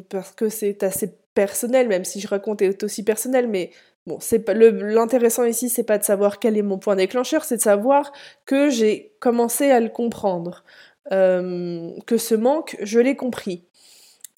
parce 0.10 0.32
que 0.32 0.48
c'est 0.48 0.84
assez 0.84 1.18
personnel, 1.34 1.88
même 1.88 2.06
si 2.06 2.20
je 2.20 2.28
raconte 2.28 2.62
est 2.62 2.84
aussi 2.84 3.04
personnel, 3.04 3.48
mais 3.48 3.72
Bon, 4.08 4.18
c'est 4.20 4.48
l'intéressant 4.50 5.44
ici, 5.44 5.70
c'est 5.70 5.84
pas 5.84 6.00
de 6.00 6.04
savoir 6.04 6.40
quel 6.40 6.58
est 6.58 6.64
mon 6.64 6.80
point 6.80 6.96
déclencheur, 6.96 7.44
c'est 7.44 7.58
de 7.58 7.62
savoir 7.62 8.12
que 8.46 8.70
j'ai 8.72 9.14
commencé 9.20 9.70
à 9.70 9.80
le 9.80 9.90
comprendre, 9.90 10.64
euh, 11.12 11.92
que 12.08 12.18
ce 12.18 12.34
manque, 12.34 12.78
je 12.82 13.00
l'ai 13.00 13.16
compris. 13.16 13.68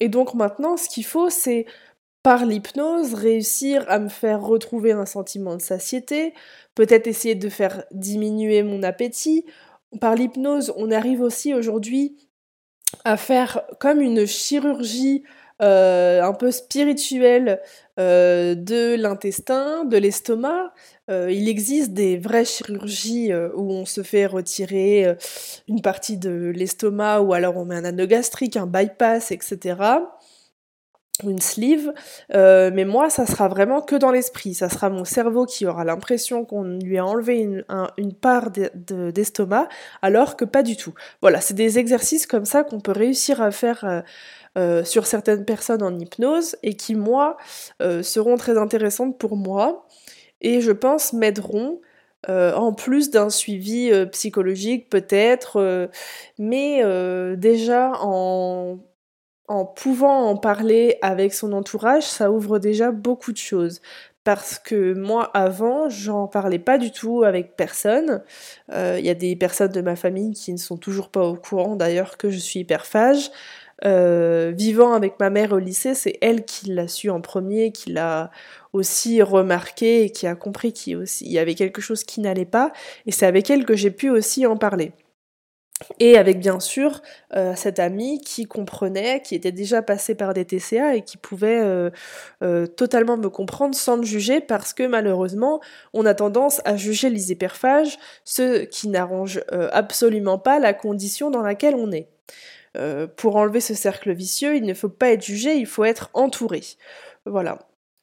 Et 0.00 0.08
donc 0.08 0.34
maintenant, 0.34 0.76
ce 0.76 0.88
qu'il 0.90 1.06
faut, 1.06 1.30
c'est 1.30 1.64
par 2.22 2.44
l'hypnose 2.44 3.14
réussir 3.14 3.84
à 3.88 3.98
me 3.98 4.08
faire 4.08 4.42
retrouver 4.42 4.92
un 4.92 5.06
sentiment 5.06 5.56
de 5.56 5.62
satiété, 5.62 6.34
peut-être 6.74 7.06
essayer 7.06 7.34
de 7.34 7.48
faire 7.48 7.84
diminuer 7.90 8.62
mon 8.62 8.82
appétit. 8.82 9.46
Par 10.00 10.14
l'hypnose, 10.14 10.74
on 10.76 10.90
arrive 10.90 11.22
aussi 11.22 11.54
aujourd'hui 11.54 12.18
à 13.04 13.16
faire 13.16 13.62
comme 13.80 14.00
une 14.00 14.26
chirurgie 14.26 15.22
euh, 15.62 16.20
un 16.20 16.32
peu 16.32 16.50
spirituelle 16.50 17.60
euh, 18.00 18.56
de 18.56 18.96
l'intestin, 18.96 19.84
de 19.84 19.96
l'estomac. 19.96 20.72
Euh, 21.10 21.30
il 21.30 21.48
existe 21.48 21.92
des 21.92 22.16
vraies 22.16 22.44
chirurgies 22.44 23.32
où 23.54 23.70
on 23.72 23.86
se 23.86 24.02
fait 24.02 24.26
retirer 24.26 25.16
une 25.68 25.80
partie 25.80 26.16
de 26.16 26.52
l'estomac 26.54 27.20
ou 27.20 27.34
alors 27.34 27.56
on 27.56 27.64
met 27.64 27.76
un 27.76 27.84
anneau 27.84 28.06
gastrique, 28.06 28.56
un 28.56 28.66
bypass, 28.66 29.30
etc 29.30 29.76
une 31.22 31.40
sleeve, 31.40 31.92
mais 32.30 32.84
moi 32.84 33.08
ça 33.08 33.24
sera 33.24 33.46
vraiment 33.48 33.80
que 33.80 33.94
dans 33.94 34.10
l'esprit, 34.10 34.54
ça 34.54 34.68
sera 34.68 34.90
mon 34.90 35.04
cerveau 35.04 35.46
qui 35.46 35.64
aura 35.64 35.84
l'impression 35.84 36.44
qu'on 36.44 36.64
lui 36.64 36.98
a 36.98 37.06
enlevé 37.06 37.38
une, 37.38 38.12
part 38.14 38.50
d'estomac, 38.50 39.68
alors 40.02 40.36
que 40.36 40.44
pas 40.44 40.64
du 40.64 40.76
tout. 40.76 40.92
Voilà, 41.22 41.40
c'est 41.40 41.54
des 41.54 41.78
exercices 41.78 42.26
comme 42.26 42.44
ça 42.44 42.64
qu'on 42.64 42.80
peut 42.80 42.92
réussir 42.92 43.40
à 43.40 43.52
faire 43.52 44.02
euh, 44.56 44.84
sur 44.84 45.04
certaines 45.04 45.44
personnes 45.44 45.82
en 45.82 45.98
hypnose 45.98 46.54
et 46.62 46.74
qui, 46.74 46.94
moi, 46.94 47.36
euh, 47.82 48.04
seront 48.04 48.36
très 48.36 48.56
intéressantes 48.56 49.18
pour 49.18 49.36
moi 49.36 49.84
et 50.42 50.60
je 50.60 50.70
pense 50.70 51.12
m'aideront 51.12 51.80
euh, 52.28 52.54
en 52.54 52.72
plus 52.72 53.10
d'un 53.10 53.30
suivi 53.30 53.90
psychologique 54.12 54.88
peut-être, 54.90 55.90
mais 56.38 56.84
déjà 57.36 57.92
en, 58.00 58.78
en 59.48 59.64
pouvant 59.64 60.28
en 60.28 60.36
parler 60.36 60.98
avec 61.02 61.34
son 61.34 61.52
entourage, 61.52 62.04
ça 62.04 62.30
ouvre 62.30 62.58
déjà 62.58 62.90
beaucoup 62.92 63.32
de 63.32 63.38
choses 63.38 63.80
parce 64.24 64.58
que 64.58 64.94
moi 64.94 65.30
avant 65.34 65.90
j'en 65.90 66.26
parlais 66.26 66.58
pas 66.58 66.78
du 66.78 66.90
tout 66.90 67.24
avec 67.24 67.56
personne. 67.56 68.22
Il 68.72 69.04
y 69.04 69.10
a 69.10 69.14
des 69.14 69.36
personnes 69.36 69.72
de 69.72 69.82
ma 69.82 69.96
famille 69.96 70.32
qui 70.32 70.52
ne 70.52 70.58
sont 70.58 70.78
toujours 70.78 71.10
pas 71.10 71.26
au 71.26 71.36
courant 71.36 71.76
d'ailleurs 71.76 72.16
que 72.16 72.30
je 72.30 72.38
suis 72.38 72.60
hyperphage. 72.60 73.30
Euh, 73.84 74.52
vivant 74.56 74.92
avec 74.92 75.18
ma 75.20 75.30
mère 75.30 75.52
au 75.52 75.58
lycée, 75.58 75.94
c'est 75.94 76.16
elle 76.20 76.44
qui 76.44 76.70
l'a 76.70 76.88
su 76.88 77.10
en 77.10 77.20
premier, 77.20 77.72
qui 77.72 77.92
l'a 77.92 78.30
aussi 78.72 79.22
remarqué 79.22 80.04
et 80.04 80.10
qui 80.10 80.26
a 80.26 80.34
compris 80.34 80.72
qu'il 80.72 81.04
y 81.22 81.38
avait 81.38 81.54
quelque 81.54 81.80
chose 81.82 82.04
qui 82.04 82.20
n'allait 82.20 82.44
pas. 82.44 82.72
Et 83.06 83.12
c'est 83.12 83.26
avec 83.26 83.50
elle 83.50 83.64
que 83.64 83.76
j'ai 83.76 83.90
pu 83.90 84.10
aussi 84.10 84.46
en 84.46 84.56
parler. 84.56 84.92
Et 85.98 86.16
avec 86.16 86.38
bien 86.38 86.60
sûr 86.60 87.02
euh, 87.34 87.54
cette 87.56 87.80
amie 87.80 88.20
qui 88.20 88.46
comprenait, 88.46 89.20
qui 89.22 89.34
était 89.34 89.52
déjà 89.52 89.82
passée 89.82 90.14
par 90.14 90.32
des 90.32 90.44
TCA 90.44 90.94
et 90.94 91.02
qui 91.02 91.16
pouvait 91.16 91.90
euh, 92.42 92.66
totalement 92.66 93.16
me 93.16 93.28
comprendre 93.28 93.74
sans 93.74 93.96
me 93.96 94.04
juger 94.04 94.40
parce 94.40 94.72
que 94.72 94.84
malheureusement 94.84 95.60
on 95.92 96.06
a 96.06 96.14
tendance 96.14 96.60
à 96.64 96.76
juger 96.76 97.10
les 97.10 97.32
hyperphages, 97.32 97.98
ce 98.24 98.64
qui 98.64 98.88
n'arrange 98.88 99.42
absolument 99.72 100.38
pas 100.38 100.60
la 100.60 100.74
condition 100.74 101.30
dans 101.30 101.42
laquelle 101.42 101.74
on 101.74 101.90
est. 101.90 102.08
Euh, 102.76 103.06
pour 103.06 103.36
enlever 103.36 103.60
ce 103.60 103.74
cercle 103.74 104.12
vicieux, 104.12 104.56
il 104.56 104.64
ne 104.64 104.74
faut 104.74 104.88
pas 104.88 105.10
être 105.10 105.24
jugé, 105.24 105.54
il 105.56 105.66
faut 105.66 105.84
être 105.84 106.10
entouré. 106.12 106.62
Voilà. 107.24 107.58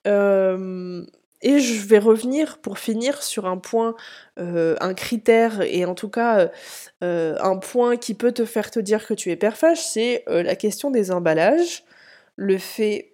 Euh, 0.08 1.06
et 1.42 1.60
je 1.60 1.86
vais 1.86 2.00
revenir 2.00 2.60
pour 2.60 2.80
finir 2.80 3.24
sur 3.24 3.46
un 3.46 3.58
point, 3.58 3.96
euh, 4.40 4.76
un 4.80 4.94
critère 4.94 5.62
et 5.62 5.86
en 5.86 5.96
tout 5.96 6.10
cas 6.10 6.50
un 7.02 7.58
point 7.58 7.98
qui 7.98 8.14
peut 8.14 8.32
te 8.32 8.46
faire 8.46 8.72
te 8.72 8.80
dire 8.80 9.06
que 9.08 9.14
tu 9.14 9.32
es 9.32 9.36
perfage, 9.36 9.84
c'est 9.84 10.24
la 10.28 10.56
question 10.56 10.92
des 10.92 11.12
emballages, 11.12 11.84
le 12.36 12.58
fait 12.58 13.12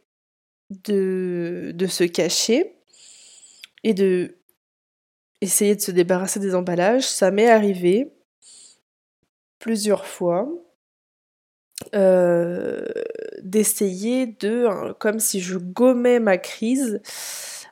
de, 0.69 1.87
se 1.87 2.03
cacher 2.03 2.75
et 3.83 3.93
de 3.93 4.37
essayer 5.41 5.75
de 5.75 5.81
se 5.81 5.91
débarrasser 5.91 6.39
des 6.39 6.55
emballages. 6.55 7.07
Ça 7.07 7.31
m'est 7.31 7.49
arrivé 7.49 8.13
plusieurs 9.59 10.05
fois 10.05 10.49
euh, 11.93 12.85
d'essayer 13.41 14.25
de, 14.25 14.93
comme 14.93 15.19
si 15.19 15.39
je 15.39 15.57
gommais 15.57 16.19
ma 16.19 16.37
crise, 16.37 17.01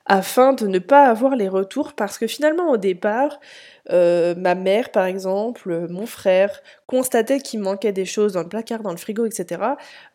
afin 0.05 0.53
de 0.53 0.67
ne 0.67 0.79
pas 0.79 1.07
avoir 1.07 1.35
les 1.35 1.47
retours, 1.47 1.93
parce 1.93 2.17
que 2.17 2.27
finalement 2.27 2.69
au 2.69 2.77
départ, 2.77 3.39
euh, 3.91 4.35
ma 4.35 4.55
mère 4.55 4.91
par 4.91 5.05
exemple, 5.05 5.87
mon 5.89 6.05
frère, 6.05 6.61
constataient 6.85 7.39
qu'il 7.39 7.59
manquait 7.59 7.91
des 7.91 8.05
choses 8.05 8.33
dans 8.33 8.43
le 8.43 8.49
placard, 8.49 8.81
dans 8.81 8.91
le 8.91 8.97
frigo, 8.97 9.25
etc. 9.25 9.61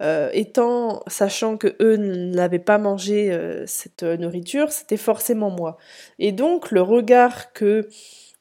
Euh, 0.02 0.30
étant, 0.32 1.02
sachant 1.06 1.56
que 1.56 1.76
eux 1.80 1.96
n'avaient 1.96 2.58
pas 2.58 2.78
mangé 2.78 3.36
cette 3.66 4.02
nourriture, 4.02 4.70
c'était 4.70 4.96
forcément 4.96 5.50
moi. 5.50 5.76
Et 6.18 6.32
donc 6.32 6.70
le 6.70 6.82
regard 6.82 7.52
que 7.52 7.88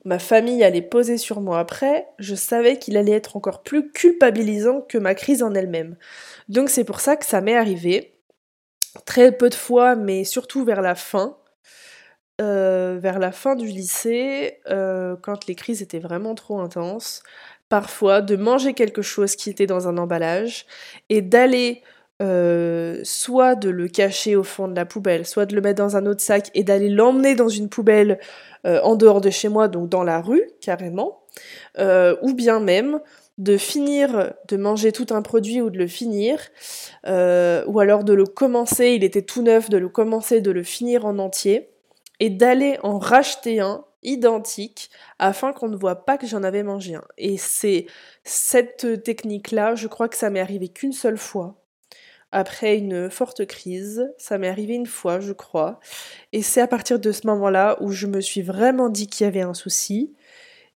ma 0.06 0.20
famille 0.20 0.64
allait 0.64 0.82
poser 0.82 1.18
sur 1.18 1.42
moi 1.42 1.60
après, 1.60 2.08
je 2.20 2.36
savais 2.36 2.78
qu'il 2.78 2.98
allait 2.98 3.12
être 3.14 3.36
encore 3.36 3.64
plus 3.64 3.92
culpabilisant 3.92 4.82
que 4.82 4.98
ma 4.98 5.16
crise 5.16 5.44
en 5.44 5.54
elle-même. 5.54 5.98
Donc 6.48 6.70
c'est 6.70 6.84
pour 6.84 7.00
ça 7.00 7.16
que 7.16 7.26
ça 7.26 7.42
m'est 7.42 7.56
arrivé, 7.56 8.16
très 9.06 9.32
peu 9.32 9.50
de 9.50 9.56
fois, 9.56 9.96
mais 9.96 10.24
surtout 10.24 10.64
vers 10.64 10.82
la 10.82 10.96
fin, 10.96 11.38
euh, 12.40 12.98
vers 13.02 13.20
la 13.20 13.34
fin 13.34 13.56
du 13.56 13.66
lycée, 13.66 14.60
euh, 14.70 15.18
quand 15.22 15.46
les 15.48 15.56
crises 15.56 15.82
étaient 15.82 16.00
vraiment 16.00 16.36
trop 16.36 16.62
intenses, 16.62 17.22
parfois 17.68 18.22
de 18.22 18.38
manger 18.38 18.74
quelque 18.74 19.02
chose 19.02 19.36
qui 19.36 19.50
était 19.50 19.66
dans 19.66 19.90
un 19.90 19.98
emballage 19.98 20.66
et 21.10 21.22
d'aller 21.22 21.82
euh, 22.22 23.02
soit 23.04 23.56
de 23.56 23.70
le 23.70 23.90
cacher 23.90 24.38
au 24.38 24.44
fond 24.44 24.70
de 24.70 24.76
la 24.76 24.86
poubelle, 24.86 25.26
soit 25.26 25.46
de 25.48 25.56
le 25.56 25.60
mettre 25.60 25.84
dans 25.84 25.98
un 25.98 26.06
autre 26.06 26.22
sac 26.22 26.50
et 26.54 26.64
d'aller 26.64 26.88
l'emmener 26.88 27.36
dans 27.36 27.50
une 27.50 27.68
poubelle 27.68 28.20
en 28.66 28.98
dehors 28.98 29.22
de 29.22 29.30
chez 29.30 29.48
moi, 29.48 29.70
donc 29.70 29.88
dans 29.88 30.04
la 30.04 30.20
rue, 30.20 30.44
carrément. 30.60 31.24
ou 31.78 32.34
bien 32.34 32.60
même 32.60 33.00
de 33.38 33.56
finir 33.56 34.34
de 34.50 34.58
manger 34.58 34.92
tout 34.92 35.08
un 35.12 35.22
produit 35.22 35.62
ou 35.62 35.70
de 35.70 35.78
le 35.78 35.88
finir, 35.88 36.40
ou 37.06 37.80
alors 37.80 38.04
de 38.04 38.14
le 38.14 38.26
commencer, 38.26 38.90
il 38.90 39.06
était 39.06 39.22
tout 39.22 39.42
neuf, 39.42 39.70
de 39.70 39.78
le 39.78 39.88
commencer, 39.88 40.42
de 40.42 40.52
le 40.52 40.64
finir 40.64 41.06
en 41.06 41.20
entier, 41.20 41.70
et 42.20 42.30
d'aller 42.30 42.78
en 42.84 43.00
racheter 43.00 43.60
un 43.60 43.86
identique 44.04 44.90
afin 45.20 45.54
qu'on 45.54 45.68
ne 45.68 45.76
voit 45.76 46.06
pas 46.06 46.18
que 46.18 46.28
j'en 46.28 46.44
avais 46.44 46.64
mangé 46.64 46.96
un. 46.96 47.04
Et 47.18 47.38
c'est 47.38 47.86
cette 48.24 49.04
technique-là, 49.04 49.76
je 49.76 49.88
crois 49.88 50.10
que 50.10 50.18
ça 50.18 50.30
m'est 50.30 50.40
arrivé 50.40 50.70
qu'une 50.70 50.94
seule 50.94 51.18
fois. 51.18 51.56
Après 52.32 52.78
une 52.78 53.10
forte 53.10 53.46
crise, 53.48 54.08
ça 54.18 54.38
m'est 54.38 54.50
arrivé 54.50 54.76
une 54.76 54.86
fois, 54.86 55.20
je 55.20 55.34
crois. 55.34 55.80
Et 56.32 56.44
c'est 56.44 56.62
à 56.62 56.68
partir 56.68 57.00
de 57.00 57.12
ce 57.12 57.26
moment-là 57.28 57.78
où 57.82 57.92
je 57.92 58.06
me 58.06 58.22
suis 58.22 58.44
vraiment 58.44 58.90
dit 58.90 59.08
qu'il 59.08 59.26
y 59.26 59.28
avait 59.28 59.42
un 59.42 59.56
souci. 59.56 60.14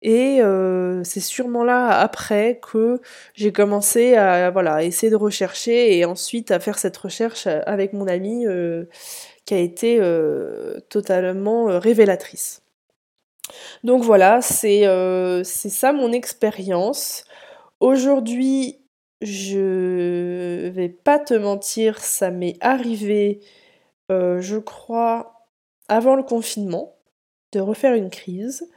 Et 0.03 0.43
euh, 0.43 1.05
c'est 1.05 1.21
sûrement 1.21 1.63
là 1.63 1.89
après 2.01 2.59
que 2.61 3.01
j'ai 3.35 3.53
commencé 3.53 4.17
à 4.17 4.51
voilà 4.51 4.83
essayer 4.83 5.11
de 5.11 5.17
rechercher 5.17 5.97
et 5.97 6.05
ensuite 6.05 6.51
à 6.51 6.59
faire 6.59 6.77
cette 6.79 6.97
recherche 6.97 7.47
avec 7.47 7.93
mon 7.93 8.09
ami 8.09 8.45
euh, 8.47 8.87
qui 9.45 9.55
a 9.55 9.59
été 9.59 9.99
euh, 10.01 10.81
totalement 10.89 11.67
révélatrice. 11.79 12.63
Donc 13.85 14.03
voilà, 14.03 14.41
c'est 14.43 14.85
ça 15.45 15.93
mon 15.93 16.13
expérience. 16.13 17.25
Aujourd'hui, 17.81 18.79
je 19.21 20.69
vais 20.69 20.89
pas 20.89 21.19
te 21.19 21.35
mentir, 21.35 21.99
ça 21.99 22.31
m'est 22.31 22.57
arrivé, 22.61 23.41
je 24.09 24.59
crois, 24.59 25.49
avant 25.89 26.17
le 26.17 26.23
confinement, 26.23 26.97
de 27.53 27.61
refaire 27.61 27.95
une 27.95 28.11
crise. 28.11 28.69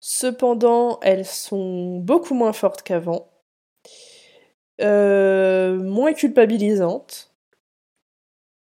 Cependant, 0.00 1.00
elles 1.02 1.24
sont 1.24 1.98
beaucoup 1.98 2.34
moins 2.34 2.52
fortes 2.52 2.82
qu'avant, 2.82 3.30
euh, 4.80 5.76
moins 5.76 6.12
culpabilisantes, 6.12 7.33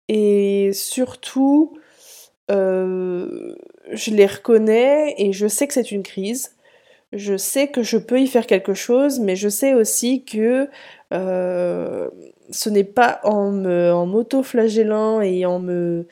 et 0.09 0.71
surtout, 0.73 1.77
euh, 2.51 3.55
je 3.91 4.11
les 4.11 4.25
reconnais 4.25 5.15
et 5.17 5.33
je 5.33 5.47
sais 5.47 5.67
que 5.67 5.73
c'est 5.73 5.91
une 5.91 6.03
crise. 6.03 6.55
Je 7.13 7.37
sais 7.37 7.67
que 7.67 7.83
je 7.83 7.97
peux 7.97 8.19
y 8.19 8.27
faire 8.27 8.47
quelque 8.47 8.73
chose, 8.73 9.19
mais 9.19 9.35
je 9.35 9.47
sais 9.47 9.75
aussi 9.75 10.25
que 10.25 10.67
euh, 11.13 12.09
ce 12.49 12.69
n'est 12.69 12.83
pas 12.83 13.19
en, 13.23 13.65
en 13.65 14.05
m'auto-flagellant 14.07 15.21
et 15.21 15.45
en 15.45 15.59
me 15.59 16.07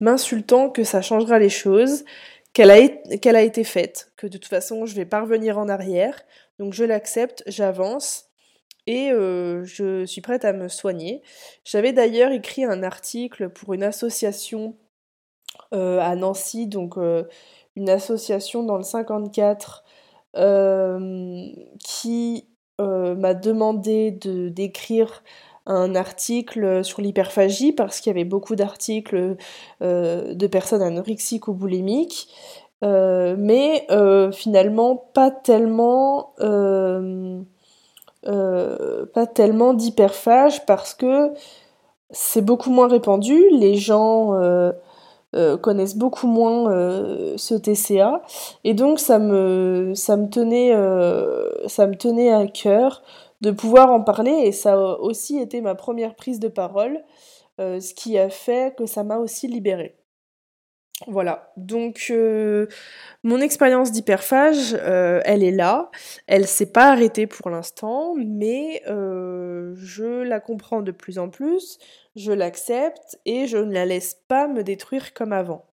m'insultant 0.00 0.70
que 0.70 0.84
ça 0.84 1.02
changera 1.02 1.38
les 1.38 1.50
choses 1.50 2.04
qu'elle 2.54 2.70
a, 2.70 3.38
a 3.38 3.42
été 3.42 3.62
faite, 3.62 4.10
que 4.16 4.26
de 4.26 4.38
toute 4.38 4.48
façon 4.48 4.86
je 4.86 4.94
vais 4.94 5.04
pas 5.04 5.20
revenir 5.20 5.58
en 5.58 5.68
arrière, 5.68 6.18
donc 6.58 6.72
je 6.72 6.84
l'accepte, 6.84 7.42
j'avance 7.46 8.27
et 8.88 9.12
euh, 9.12 9.64
je 9.64 10.06
suis 10.06 10.22
prête 10.22 10.46
à 10.46 10.54
me 10.54 10.66
soigner. 10.68 11.22
J'avais 11.62 11.92
d'ailleurs 11.92 12.32
écrit 12.32 12.64
un 12.64 12.82
article 12.82 13.50
pour 13.50 13.74
une 13.74 13.82
association 13.82 14.76
euh, 15.74 16.00
à 16.00 16.16
Nancy, 16.16 16.66
donc 16.66 16.96
euh, 16.96 17.24
une 17.76 17.90
association 17.90 18.62
dans 18.62 18.78
le 18.78 18.82
54 18.82 19.84
qui 21.84 22.46
m'a 22.78 23.34
demandé 23.34 24.12
de 24.12 24.48
d'écrire 24.48 25.24
un 25.66 25.94
article 25.96 26.84
sur 26.84 27.02
l'hyperphagie 27.02 27.72
parce 27.72 28.00
qu'il 28.00 28.10
y 28.10 28.14
avait 28.14 28.24
beaucoup 28.24 28.54
d'articles 28.54 29.36
de 29.80 30.46
personnes 30.46 30.82
anorexiques 30.82 31.48
ou 31.48 31.54
boulimiques, 31.54 32.28
mais 32.82 33.86
finalement 34.32 34.96
pas 34.96 35.32
tellement 35.32 36.34
pas 39.14 39.26
tellement 39.26 39.74
d'hyperphage 39.74 40.66
parce 40.66 40.94
que 40.94 41.32
c'est 42.10 42.42
beaucoup 42.42 42.70
moins 42.70 42.88
répandu, 42.88 43.48
les 43.50 43.74
gens 43.74 44.34
connaissent 45.62 45.96
beaucoup 45.96 46.26
moins 46.26 46.64
ce 47.36 47.54
TCA 47.54 48.22
et 48.64 48.74
donc 48.74 48.98
ça 48.98 49.18
me 49.18 49.92
ça 49.94 50.16
me 50.16 50.28
tenait 50.28 50.72
ça 51.68 51.86
me 51.86 51.96
tenait 51.96 52.32
à 52.32 52.46
cœur 52.46 53.02
de 53.40 53.50
pouvoir 53.50 53.90
en 53.90 54.02
parler 54.02 54.32
et 54.44 54.52
ça 54.52 54.74
a 54.74 54.98
aussi 54.98 55.38
été 55.38 55.60
ma 55.60 55.74
première 55.74 56.14
prise 56.14 56.40
de 56.40 56.48
parole, 56.48 57.04
euh, 57.60 57.80
ce 57.80 57.94
qui 57.94 58.18
a 58.18 58.30
fait 58.30 58.76
que 58.76 58.86
ça 58.86 59.04
m'a 59.04 59.18
aussi 59.18 59.48
libérée. 59.48 59.97
Voilà, 61.06 61.52
donc 61.56 62.08
euh, 62.10 62.66
mon 63.22 63.40
expérience 63.40 63.92
d'hyperphage, 63.92 64.74
euh, 64.74 65.20
elle 65.24 65.44
est 65.44 65.52
là, 65.52 65.90
elle 66.26 66.46
s'est 66.48 66.72
pas 66.72 66.90
arrêtée 66.90 67.28
pour 67.28 67.50
l'instant, 67.50 68.14
mais 68.16 68.82
je 68.84 70.22
la 70.22 70.40
comprends 70.40 70.82
de 70.82 70.90
plus 70.90 71.20
en 71.20 71.28
plus, 71.28 71.78
je 72.16 72.32
l'accepte 72.32 73.18
et 73.26 73.46
je 73.46 73.58
ne 73.58 73.72
la 73.72 73.86
laisse 73.86 74.16
pas 74.26 74.48
me 74.48 74.64
détruire 74.64 75.14
comme 75.14 75.32
avant. 75.32 75.68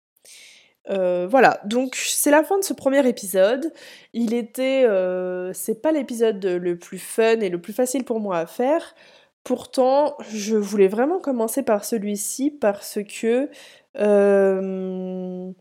Euh, 0.89 1.27
voilà, 1.29 1.61
donc 1.65 1.95
c'est 1.95 2.31
la 2.31 2.43
fin 2.43 2.57
de 2.57 2.63
ce 2.63 2.73
premier 2.73 3.07
épisode. 3.07 3.71
Il 4.13 4.33
était, 4.33 4.83
euh, 4.85 5.53
c'est 5.53 5.81
pas 5.81 5.91
l'épisode 5.91 6.43
le 6.43 6.77
plus 6.77 6.97
fun 6.97 7.39
et 7.39 7.49
le 7.49 7.61
plus 7.61 7.73
facile 7.73 8.03
pour 8.03 8.19
moi 8.19 8.39
à 8.39 8.45
faire. 8.47 8.95
Pourtant, 9.43 10.15
je 10.29 10.55
voulais 10.55 10.87
vraiment 10.87 11.19
commencer 11.19 11.63
par 11.63 11.83
celui-ci 11.83 12.51
parce 12.51 12.99
que 13.03 13.49
euh, 13.97 15.51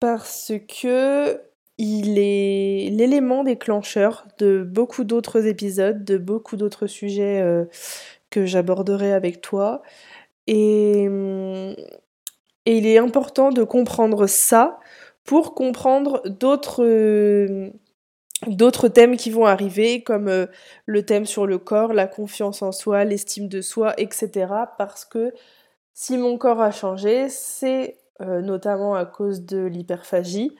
parce 0.00 0.52
que 0.82 1.40
il 1.78 2.18
est 2.18 2.90
l'élément 2.90 3.42
déclencheur 3.44 4.26
de 4.38 4.62
beaucoup 4.62 5.04
d'autres 5.04 5.46
épisodes, 5.46 6.04
de 6.04 6.18
beaucoup 6.18 6.56
d'autres 6.56 6.86
sujets 6.86 7.42
que 8.30 8.46
j'aborderai 8.46 9.12
avec 9.12 9.40
toi. 9.40 9.82
Et 10.46 11.08
il 12.66 12.86
est 12.86 12.98
important 12.98 13.50
de 13.50 13.62
comprendre 13.64 14.26
ça 14.26 14.78
pour 15.24 15.54
comprendre 15.54 16.22
d'autres 16.28 16.84
euh, 16.84 17.70
d'autres 18.48 18.88
thèmes 18.88 19.16
qui 19.16 19.30
vont 19.30 19.46
arriver, 19.46 20.02
comme 20.02 20.28
euh, 20.28 20.46
le 20.86 21.04
thème 21.04 21.26
sur 21.26 21.46
le 21.46 21.58
corps, 21.58 21.92
la 21.92 22.06
confiance 22.06 22.62
en 22.62 22.72
soi, 22.72 23.04
l'estime 23.04 23.48
de 23.48 23.60
soi, 23.60 23.94
etc. 23.98 24.46
Parce 24.78 25.04
que 25.04 25.32
si 25.92 26.16
mon 26.18 26.38
corps 26.38 26.60
a 26.60 26.70
changé, 26.70 27.28
c'est 27.28 27.98
euh, 28.20 28.40
notamment 28.40 28.94
à 28.94 29.04
cause 29.06 29.44
de 29.44 29.64
l'hyperphagie. 29.64 30.52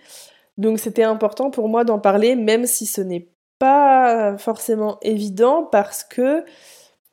Donc 0.59 0.79
c'était 0.79 1.03
important 1.03 1.51
pour 1.51 1.69
moi 1.69 1.85
d'en 1.85 1.99
parler, 1.99 2.37
même 2.37 2.67
si 2.67 2.87
ce 2.87 3.01
n'est 3.01 3.29
pas 3.59 4.37
forcément 4.39 4.99
évident, 5.03 5.65
parce 5.65 6.05
que 6.05 6.45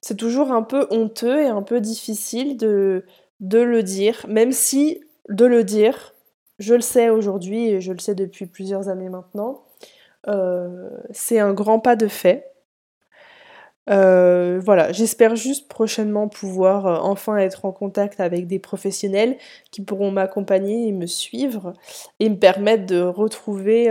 c'est 0.01 0.17
toujours 0.17 0.51
un 0.51 0.63
peu 0.63 0.87
honteux 0.91 1.41
et 1.41 1.47
un 1.47 1.61
peu 1.61 1.81
difficile 1.81 2.57
de 2.57 3.03
le 3.41 3.83
dire, 3.83 4.25
même 4.27 4.51
si 4.51 5.01
de 5.29 5.45
le 5.45 5.63
dire, 5.63 6.13
je 6.59 6.75
le 6.75 6.81
sais 6.81 7.09
aujourd'hui 7.09 7.69
et 7.69 7.81
je 7.81 7.91
le 7.91 7.99
sais 7.99 8.15
depuis 8.15 8.45
plusieurs 8.45 8.87
années 8.87 9.09
maintenant, 9.09 9.63
c'est 11.11 11.39
un 11.39 11.53
grand 11.53 11.79
pas 11.79 11.95
de 11.95 12.07
fait. 12.07 12.51
Euh, 13.89 14.61
voilà, 14.63 14.91
j'espère 14.91 15.35
juste 15.35 15.67
prochainement 15.67 16.27
pouvoir 16.27 16.85
euh, 16.85 16.97
enfin 17.01 17.37
être 17.37 17.65
en 17.65 17.71
contact 17.71 18.19
avec 18.19 18.47
des 18.47 18.59
professionnels 18.59 19.37
qui 19.71 19.81
pourront 19.81 20.11
m'accompagner 20.11 20.87
et 20.87 20.91
me 20.91 21.07
suivre 21.07 21.73
et 22.19 22.29
me 22.29 22.37
permettre 22.37 22.85
de 22.85 23.01
retrouver 23.01 23.89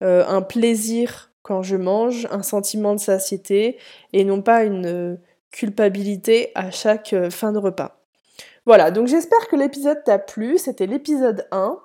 un 0.00 0.42
plaisir 0.42 1.32
quand 1.42 1.62
je 1.62 1.76
mange, 1.76 2.28
un 2.30 2.42
sentiment 2.42 2.94
de 2.94 3.00
satiété 3.00 3.78
et 4.12 4.24
non 4.24 4.42
pas 4.42 4.64
une 4.64 5.18
culpabilité 5.50 6.52
à 6.54 6.70
chaque 6.70 7.14
fin 7.30 7.52
de 7.52 7.58
repas. 7.58 8.00
Voilà, 8.64 8.90
donc 8.90 9.08
j'espère 9.08 9.48
que 9.48 9.56
l'épisode 9.56 10.04
t'a 10.04 10.18
plu. 10.18 10.58
C'était 10.58 10.86
l'épisode 10.86 11.48
1. 11.52 11.78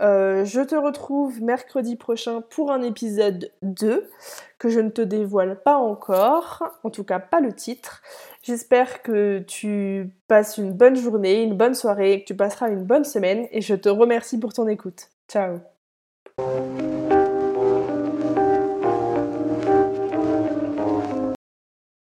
Euh, 0.00 0.44
je 0.44 0.60
te 0.60 0.74
retrouve 0.74 1.42
mercredi 1.42 1.96
prochain 1.96 2.42
pour 2.50 2.72
un 2.72 2.82
épisode 2.82 3.50
2 3.62 4.10
que 4.58 4.68
je 4.68 4.80
ne 4.80 4.90
te 4.90 5.02
dévoile 5.02 5.60
pas 5.62 5.76
encore, 5.76 6.64
en 6.82 6.90
tout 6.90 7.04
cas 7.04 7.20
pas 7.20 7.40
le 7.40 7.52
titre. 7.52 8.02
J'espère 8.42 9.02
que 9.02 9.38
tu 9.46 10.10
passes 10.26 10.58
une 10.58 10.72
bonne 10.72 10.96
journée, 10.96 11.42
une 11.42 11.56
bonne 11.56 11.74
soirée, 11.74 12.22
que 12.22 12.26
tu 12.26 12.36
passeras 12.36 12.70
une 12.70 12.84
bonne 12.84 13.04
semaine 13.04 13.46
et 13.52 13.60
je 13.60 13.74
te 13.74 13.88
remercie 13.88 14.38
pour 14.38 14.52
ton 14.52 14.66
écoute. 14.66 15.08
Ciao 15.28 15.58